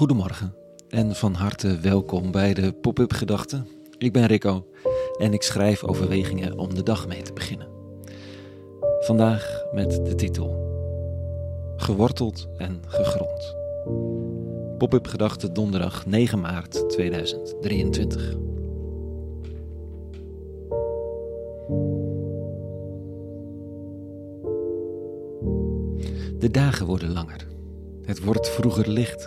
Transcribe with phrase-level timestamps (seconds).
[0.00, 0.54] Goedemorgen
[0.88, 3.68] en van harte welkom bij de Pop-up Gedachten.
[3.98, 4.66] Ik ben Rico
[5.18, 7.68] en ik schrijf overwegingen om de dag mee te beginnen.
[9.00, 10.68] Vandaag met de titel
[11.76, 13.56] Geworteld en gegrond.
[14.78, 18.36] Pop-up Gedachten donderdag 9 maart 2023.
[26.38, 27.50] De dagen worden langer.
[28.10, 29.26] Het wordt vroeger licht.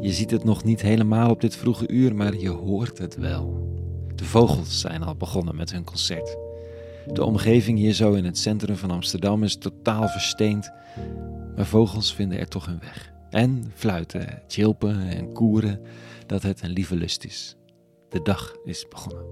[0.00, 3.74] Je ziet het nog niet helemaal op dit vroege uur, maar je hoort het wel.
[4.14, 6.36] De vogels zijn al begonnen met hun concert.
[7.12, 10.70] De omgeving hier zo in het centrum van Amsterdam is totaal versteend,
[11.56, 13.12] maar vogels vinden er toch hun weg.
[13.30, 15.80] En fluiten, chilpen en koeren
[16.26, 17.56] dat het een lieve lust is.
[18.08, 19.24] De dag is begonnen.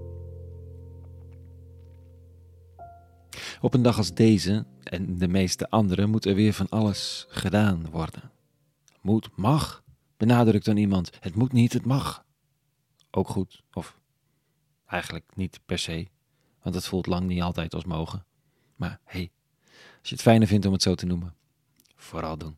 [3.61, 7.85] Op een dag als deze en de meeste andere moet er weer van alles gedaan
[7.91, 8.37] worden.
[9.01, 9.83] Moet, mag,
[10.17, 11.11] benadrukt dan iemand.
[11.19, 12.25] Het moet niet, het mag.
[13.11, 13.99] Ook goed, of
[14.85, 16.07] eigenlijk niet per se,
[16.61, 18.25] want het voelt lang niet altijd als mogen.
[18.75, 19.31] Maar hey,
[19.99, 21.35] als je het fijner vindt om het zo te noemen,
[21.95, 22.57] vooral doen.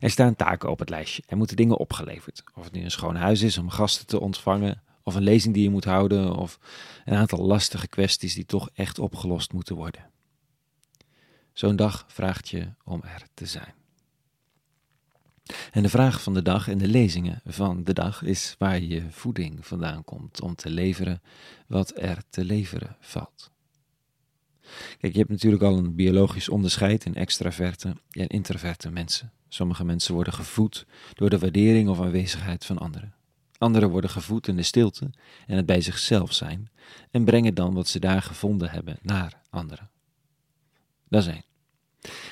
[0.00, 1.22] Er staan taken op het lijstje.
[1.26, 2.42] Er moeten dingen opgeleverd.
[2.54, 5.62] Of het nu een schoon huis is om gasten te ontvangen, of een lezing die
[5.62, 6.58] je moet houden, of
[7.04, 10.10] een aantal lastige kwesties die toch echt opgelost moeten worden.
[11.52, 13.74] Zo'n dag vraagt je om er te zijn.
[15.74, 19.02] En de vraag van de dag en de lezingen van de dag is waar je
[19.10, 21.22] voeding vandaan komt om te leveren
[21.66, 23.50] wat er te leveren valt.
[24.98, 29.32] Kijk, je hebt natuurlijk al een biologisch onderscheid in extraverte en introverte mensen.
[29.48, 33.14] Sommige mensen worden gevoed door de waardering of aanwezigheid van anderen.
[33.58, 35.10] Anderen worden gevoed in de stilte
[35.46, 36.70] en het bij zichzelf zijn
[37.10, 39.90] en brengen dan wat ze daar gevonden hebben naar anderen.
[41.08, 41.44] Dat één.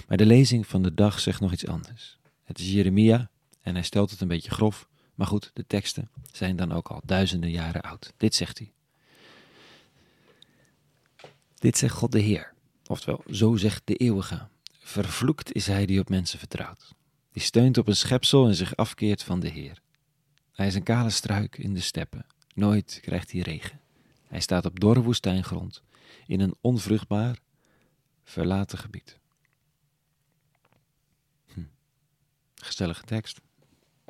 [0.09, 2.21] Maar de lezing van de dag zegt nog iets anders.
[2.43, 3.31] Het is Jeremia
[3.63, 7.01] en hij stelt het een beetje grof, maar goed, de teksten zijn dan ook al
[7.05, 8.13] duizenden jaren oud.
[8.17, 8.73] Dit zegt hij.
[11.55, 12.55] Dit zegt God de Heer,
[12.87, 14.49] oftewel, zo zegt de eeuwige.
[14.79, 16.95] Vervloekt is hij die op mensen vertrouwt,
[17.33, 19.81] die steunt op een schepsel en zich afkeert van de Heer.
[20.53, 23.81] Hij is een kale struik in de steppen, nooit krijgt hij regen.
[24.27, 25.83] Hij staat op dorre woestijngrond,
[26.27, 27.39] in een onvruchtbaar,
[28.25, 29.21] verlaten gebied.
[32.55, 33.41] Gezellige tekst.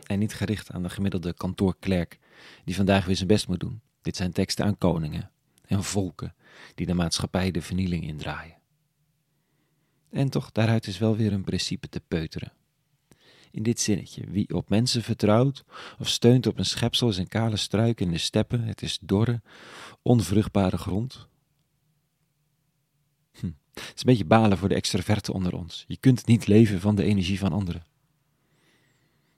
[0.06, 2.18] En niet gericht aan de gemiddelde kantoorklerk
[2.64, 3.80] die vandaag weer zijn best moet doen.
[4.02, 5.30] Dit zijn teksten aan koningen
[5.66, 6.34] en volken
[6.74, 8.60] die de maatschappij de vernieling indraaien.
[10.10, 12.52] En toch, daaruit is wel weer een principe te peuteren.
[13.50, 15.64] In dit zinnetje, wie op mensen vertrouwt
[15.98, 19.42] of steunt op een schepsel is een kale struik in de steppen, het is dorre,
[20.02, 21.28] onvruchtbare grond.
[23.32, 23.50] Hm.
[23.74, 25.84] Het is een beetje balen voor de extraverte onder ons.
[25.86, 27.84] Je kunt niet leven van de energie van anderen.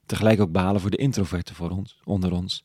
[0.07, 2.65] Tegelijk ook balen voor de introverten voor ons, onder ons.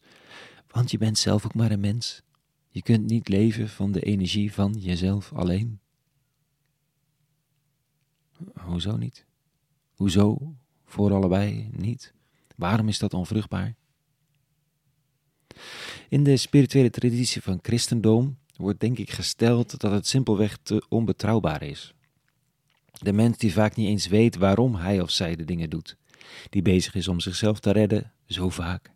[0.68, 2.22] Want je bent zelf ook maar een mens.
[2.70, 5.80] Je kunt niet leven van de energie van jezelf alleen.
[8.54, 9.26] Hoezo niet?
[9.96, 10.56] Hoezo
[10.86, 12.14] voor allebei niet?
[12.56, 13.76] Waarom is dat onvruchtbaar?
[16.10, 21.64] In de spirituele traditie van christendom wordt denk ik gesteld dat het simpelweg te onbetrouwbaar
[21.64, 21.94] is.
[22.92, 25.98] De mens die vaak niet eens weet waarom hij of zij de dingen doet
[26.50, 28.92] die bezig is om zichzelf te redden, zo vaak,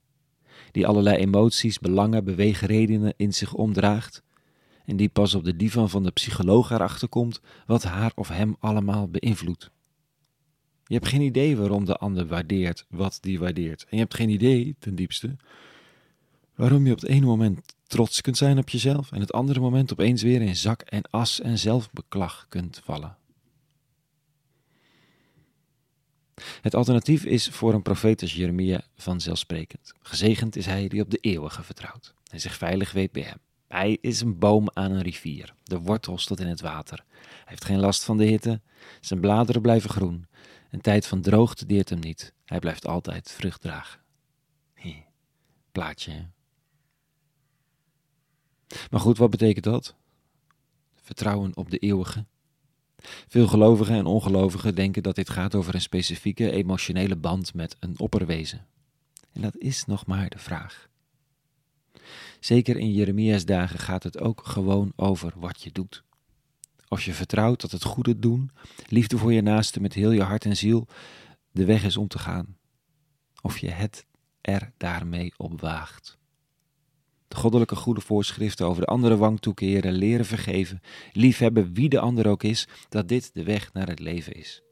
[0.72, 4.24] die allerlei emoties, belangen, beweegredenen in zich omdraagt,
[4.86, 8.56] en die pas op de divan van de psycholoog erachter komt wat haar of hem
[8.60, 9.72] allemaal beïnvloedt.
[10.86, 13.82] Je hebt geen idee waarom de ander waardeert wat die waardeert.
[13.82, 15.36] En je hebt geen idee, ten diepste,
[16.56, 19.92] waarom je op het ene moment trots kunt zijn op jezelf en het andere moment
[19.92, 23.18] opeens weer in zak en as en zelfbeklag kunt vallen.
[26.62, 29.94] Het alternatief is voor een profeet als Jeremia vanzelfsprekend.
[30.02, 33.38] Gezegend is hij die op de eeuwige vertrouwt en zich veilig weet bij hem.
[33.68, 37.04] Hij is een boom aan een rivier, de wortels tot in het water.
[37.20, 38.62] Hij heeft geen last van de hitte,
[39.02, 40.28] zijn bladeren blijven groen.
[40.72, 44.02] Een tijd van droogte deert hem niet, hij blijft altijd vrucht dragen.
[45.74, 46.30] Plaatje.
[48.90, 49.96] Maar goed, wat betekent dat?
[50.96, 52.26] Vertrouwen op de eeuwige.
[53.28, 58.00] Veel gelovigen en ongelovigen denken dat dit gaat over een specifieke emotionele band met een
[58.00, 58.66] opperwezen.
[59.34, 60.90] En dat is nog maar de vraag.
[62.40, 66.04] Zeker in Jeremia's dagen gaat het ook gewoon over wat je doet.
[66.88, 68.52] Als je vertrouwt dat het goede doen,
[68.88, 70.88] liefde voor je naaste met heel je hart en ziel,
[71.52, 72.58] de weg is om te gaan.
[73.42, 74.06] Of je het
[74.42, 76.18] er daarmee op waagt
[77.34, 80.82] de goddelijke goede voorschriften over de andere wang toekeren, leren vergeven,
[81.12, 84.64] liefhebben wie de ander ook is, dat dit de weg naar het leven is.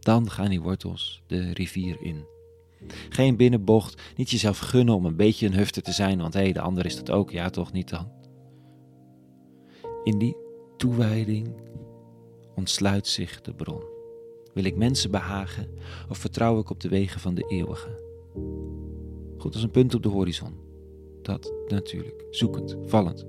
[0.00, 2.24] Dan gaan die wortels de rivier in.
[3.08, 6.52] Geen binnenbocht, niet jezelf gunnen om een beetje een hufter te zijn, want hé, hey,
[6.52, 8.12] de ander is dat ook, ja toch niet dan.
[10.04, 10.36] In die
[10.76, 11.54] toewijding
[12.54, 13.82] ontsluit zich de bron.
[14.54, 15.68] Wil ik mensen behagen
[16.08, 18.02] of vertrouw ik op de wegen van de eeuwige?
[19.38, 20.65] Goed als een punt op de horizon.
[21.26, 23.26] Dat natuurlijk, zoekend, vallend,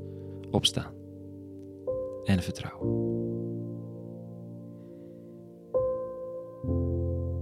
[0.52, 0.94] opstaan
[2.24, 2.88] en vertrouwen.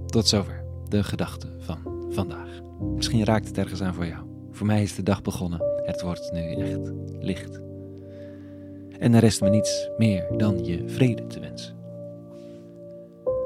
[0.05, 2.61] Tot zover de gedachte van vandaag.
[2.95, 4.25] Misschien raakt het ergens aan voor jou.
[4.51, 5.61] Voor mij is de dag begonnen.
[5.85, 7.61] Het wordt nu echt licht.
[8.99, 11.75] En er rest me niets meer dan je vrede te wensen.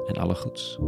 [0.06, 0.78] En alle goeds.